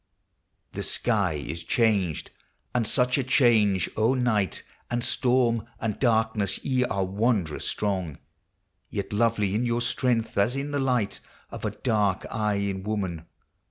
The 0.73 0.81
sky 0.81 1.33
is 1.33 1.63
changed!— 1.63 2.31
and 2.73 2.87
such 2.87 3.19
a 3.19 3.23
change! 3.23 3.87
O 3.95 4.15
night, 4.15 4.63
And 4.89 5.03
storm, 5.03 5.67
and 5.79 5.99
darkness, 5.99 6.57
ye 6.65 6.83
are 6.85 7.05
wondrous 7.05 7.67
strong, 7.67 8.17
Yet 8.89 9.13
lovely 9.13 9.53
in 9.53 9.63
your 9.63 9.81
strength, 9.81 10.35
as 10.39 10.55
is 10.55 10.71
the 10.71 10.79
light 10.79 11.19
Of 11.51 11.65
a 11.65 11.69
dark 11.69 12.25
eye 12.31 12.55
in 12.55 12.81
woman 12.81 13.27